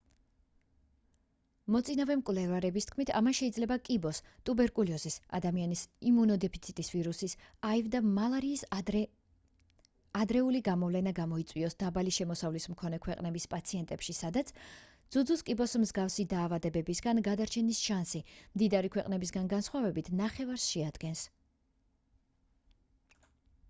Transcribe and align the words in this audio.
მოწინავე 1.73 2.15
მკვლევარების 2.19 2.87
თქმით 2.89 3.09
ამან 3.17 3.35
შეიძლება 3.39 3.75
კიბოს 3.89 4.21
ტუბერკულოზის 4.49 5.17
ადამიანის 5.39 5.83
იმუნოდეფიციტის 6.11 6.89
ვირუსის 6.93 7.35
აივ 7.71 7.91
და 7.95 7.99
მალარიის 8.15 8.63
ადრეული 8.77 10.61
გამოვლენა 10.69 11.13
გამოიწვიოს 11.21 11.77
დაბალი 11.83 12.13
შემოსავლის 12.17 12.67
მქონე 12.73 12.99
ქვეყნების 13.07 13.45
პაციენტებში 13.53 14.15
სადაც 14.21 14.49
ძუძუს 15.17 15.45
კიბოს 15.51 15.77
მსგავსი 15.85 16.25
დაავადებებისგან 16.33 17.23
გადარჩენის 17.29 17.83
შანსი 17.91 18.23
მდიდარი 18.33 18.91
ქვეყნებისგან 18.97 19.53
განსხვავებით 19.55 20.09
ნახევარს 20.23 20.65
შეადგენს 20.73 21.27